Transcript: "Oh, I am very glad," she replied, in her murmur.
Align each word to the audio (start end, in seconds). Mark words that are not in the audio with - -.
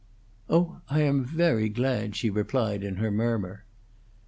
"Oh, 0.49 0.81
I 0.89 1.01
am 1.01 1.23
very 1.23 1.69
glad," 1.69 2.15
she 2.15 2.31
replied, 2.31 2.83
in 2.83 2.95
her 2.95 3.11
murmur. 3.11 3.65